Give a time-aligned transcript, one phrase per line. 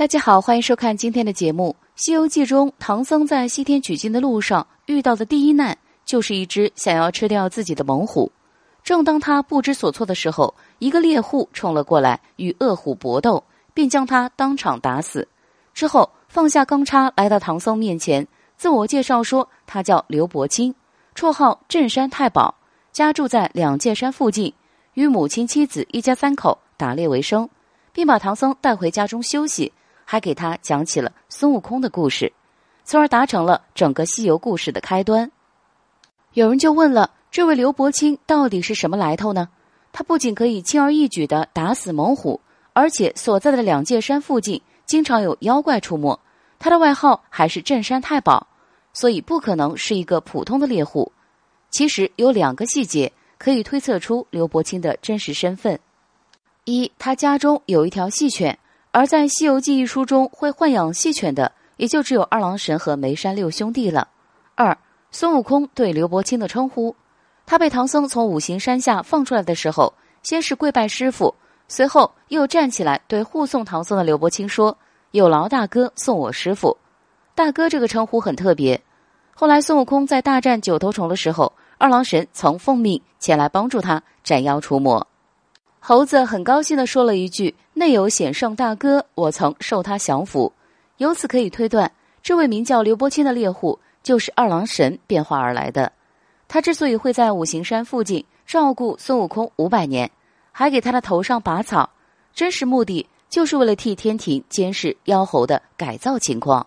[0.00, 1.76] 大家好，欢迎收看今天的节目。
[2.02, 5.76] 《西游记》中，唐僧在西天取经的路上遇到的第一难，
[6.06, 8.32] 就是一只想要吃掉自己的猛虎。
[8.82, 13.44] 正当他不知所措的时候，一个猎户冲了过来，与恶虎搏斗，
[13.74, 15.28] 并将他当场打死。
[15.74, 18.26] 之后放下钢叉，来到唐僧面前，
[18.56, 20.74] 自我介绍说他叫刘伯清，
[21.14, 22.54] 绰号镇山太保，
[22.90, 24.54] 家住在两界山附近，
[24.94, 27.46] 与母亲、妻子一家三口打猎为生，
[27.92, 29.70] 并把唐僧带回家中休息。
[30.10, 32.32] 还给他讲起了孙悟空的故事，
[32.84, 35.30] 从而达成了整个西游故事的开端。
[36.32, 39.48] 有人就问了：这位刘伯清到底是什么来头呢？
[39.92, 42.40] 他不仅可以轻而易举的打死猛虎，
[42.72, 46.18] 而且所在的两界山附近经常有妖怪出没。
[46.58, 48.48] 他的外号还是镇山太保，
[48.92, 51.12] 所以不可能是一个普通的猎户。
[51.70, 55.78] 其实有两个细节可以推测出刘伯清的真实身份：
[56.64, 58.58] 一，他家中有一条细犬。
[58.92, 64.08] 而在《西游记》一书中，会豢养细犬的，也就只有二郎神和梅山六兄弟了。
[64.56, 64.76] 二，
[65.12, 66.96] 孙悟空对刘伯清的称呼，
[67.46, 71.32] 他被唐僧从五行山下放出来的时候，先是跪拜师傅，
[71.68, 74.76] 随后又站起来对护送唐僧的刘伯清说
[75.12, 76.76] ：“有劳大哥送我师傅。”
[77.36, 78.80] 大哥这个称呼很特别。
[79.32, 85.06] 后来孙悟空在大战九头虫的时候，二郎神曾奉命前来帮助他斩妖除魔。
[85.82, 90.52] 猴子很高兴地说了一句：“内有险胜大哥，我曾受他降服。”
[90.98, 91.90] 由此可以推断，
[92.22, 95.90] 这位名叫刘伯清的猎户就是二郎神变化而来的。
[96.46, 100.10] 他之所以会在五行山附近照顾孙悟空五百年，
[100.52, 101.88] 还给他的头上拔草，
[102.34, 106.66] 真实目的就是为了替天庭监视妖猴的改造情况。